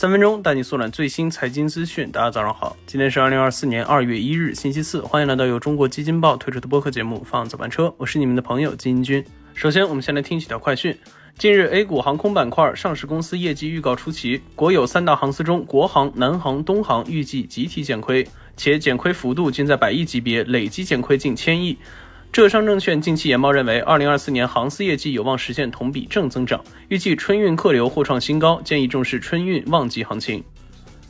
[0.00, 2.10] 三分钟带你速览最新财经资讯。
[2.10, 9.22] 大家早上好，今天是二零二四年二月一日，星期四，欢迎来到由中国基金报推出的播客节目《放早班车》，我是你们的朋友金军。
[9.52, 10.96] 首先，我们先来听几条快讯。
[11.36, 21.76] 近日，A 股航空板块上市公司业绩预告出奇，国有三大航司中，国航、南航、东航预计集体减亏，且减亏幅度均在百亿级别，累计减亏近千亿。
[22.32, 30.44] 浙商证券近期研报认为，二零二四年航司业绩有望实现同比正增长，预计春运客流或创新高，建议重视春运旺季行情。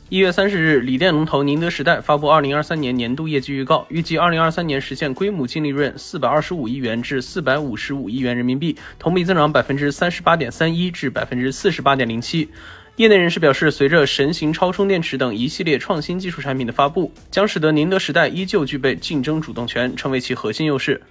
[0.09, 12.49] 一月三十日，锂电龙头宁德时代发布二零二三年年度业绩预告，预计二零二三年实现规模净利润四百二十五亿元至四百五十五亿元人民币，同比增长百分之三十八点三一至百分之四十八点零七。
[12.97, 21.01] 业内人士表示，随着神行超充电池等一系列创新技术产品的发布，将使得宁德时代依旧具备竞争主动权，成为其核心优势。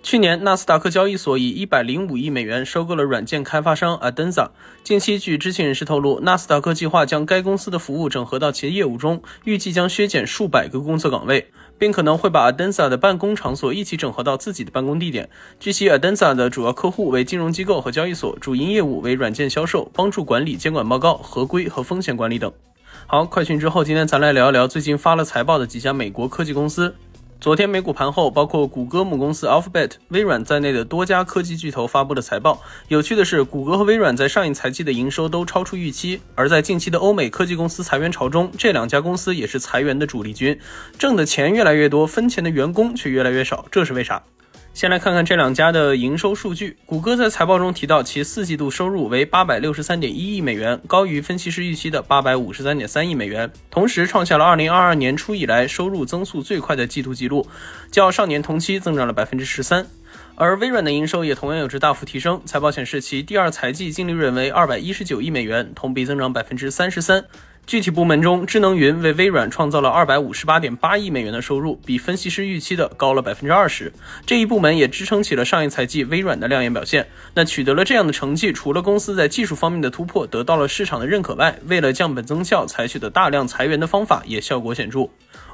[0.00, 4.50] 去年，纳斯达克交易所以一百零五亿美元收购了软件开发商 Adenza。
[4.82, 15.28] 近期，据知情人士透露，纳斯达克计划将该公司的服务整合到其业务中，预计将削减数百个工作岗位，并可能会把 Adenza 的办公场所一起整合到自己的办公地点。
[15.60, 22.50] 据悉，Adenza 的主要客户为金融机构和交易所，主营业务为软件销售，帮助管理监管报告、合规和风险管理等。
[23.06, 26.94] 好，快讯之后，今天咱来聊一聊最近发了财报的几家美国科技公司。
[27.40, 32.60] 昨天美股盘后，包括谷歌母公司 Alphabet、微软在内的多家科技巨头发布了财报。
[32.88, 36.20] 有趣的是，谷歌和微软在上一财季的营收都超出预期。
[36.34, 40.58] 而在近期的欧美科技公司裁员潮中，这两家公司也是裁员的主力军，
[40.98, 44.24] 挣的钱越来越多，分钱的员工却越来越少，这是为啥？
[44.74, 46.76] 先来看看这两家的营收数据。
[46.86, 57.44] 谷歌在财报中提到，其四季度收入为八百六十三点一亿美元，高于分析师预期的八百五十三点三亿美元，同时创下了二零二二年初以来收入增速最快的季度记录，
[57.90, 59.84] 较上年同期增长了百分之十三。
[60.36, 67.24] 而微软的营收也同样有着大幅提升，财报显示其第二财季净利润为二百一十九亿美元，同比增长百分之三十三。
[67.68, 73.92] 具体部门中，智能云为微软创造了二百五十八点八亿美元的收入，比分析师预期的高了百分之二十。
[74.24, 77.06] 这一部门也支撑起了上一财季微软的亮眼表现。
[77.34, 85.10] 那取得了这样的成绩，除了公司在技术方面的突破得到了市场的认可外，为了降本增效，采取的大量裁员的方法也效果显著。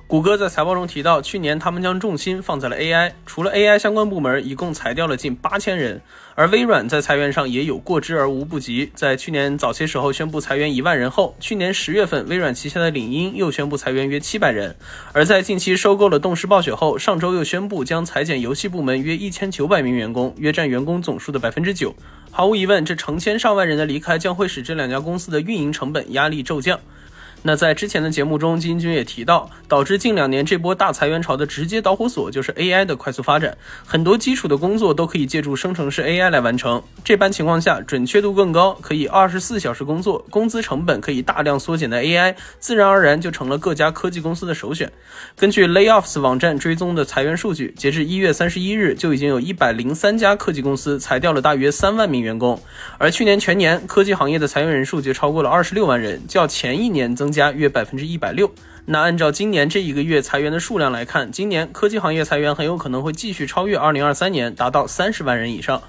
[0.07, 6.03] 谷歌在财报中提到，去年他们将重心放在了 AI，除了 AI 相关部门，一共裁掉了近八千人。
[6.35, 14.77] 而微软在裁员上也有过之而无不及，在去年早些时候宣布裁员一万人后，去年十月份微软旗下的领英又宣布裁员约七百人。
[15.15, 21.95] 而在近期收购了动视暴雪后，上周又宣布将裁减游戏部门约一千九百名员工，约占员工总数的百分之九。
[22.31, 26.79] 毫无疑问，这成千上万人的离开将会使这两家公司的运营成本压力骤降。
[27.47, 36.83] 那在之前的节目中，金英军也提到，导致近两年这波大裁员潮的直接导火索就是 AI 的快速发展，很多基础的工作都可以借助生成式 AI 来完成。
[37.05, 44.91] 这般情况下，准确度更高，可以二十四小时工作，工资成本可以大量缩减的 AI，自然而然就成了各家科技公司的首选。
[45.37, 52.59] 根据 Layoffs 网站追踪的裁员数据，截至一月三十一日，就已经有一百零三家科技公司裁掉了大约三万名员工，
[52.97, 57.34] 而去年全年科技行业的裁员人数就超过了二十六万人，较前一年增。
[57.35, 58.51] 加约百分之一百六。
[58.87, 65.83] 那按照今年这一个月裁员的数量来看，今年科技行业裁员很有可能会继续超越二零二三年，达到三十万人以上。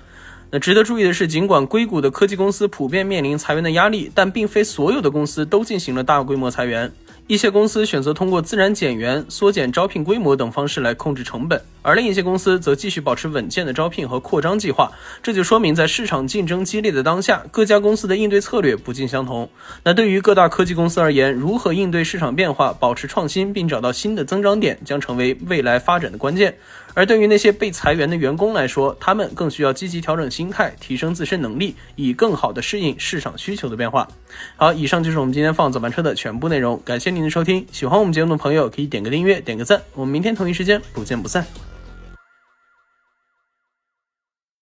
[0.52, 6.92] 那值得注意的是，尽管硅谷的科技公司普遍面临裁员的压力，但并非所有的公司都进行了大规模裁员。
[7.28, 14.92] 一些公司选择通过自然减员、缩减招聘规模等方式来控制成本，而另一些公司则继续保持稳健的招聘和扩张计划。
[15.22, 19.48] 这就说明，在市场竞争激烈的当下，各家公司的应对策略不尽相同。
[19.84, 26.58] 那对于各大科技公司而言，如何应对市场变化、保持创新并找到新的增长点，将成为未来发展的关键。
[26.96, 34.08] 而对于那些被裁员的员工来说，他们更需要积极调整心态，提升自身能力，以更好的适应市场需求的变化。
[34.56, 37.66] 好，以上就是我们今天放早班车的全部内容，感谢您的收听。
[37.72, 39.82] 喜欢我们节目的朋友可以点个订阅，点个赞。
[39.94, 41.46] 我们明天同一时间不见不散。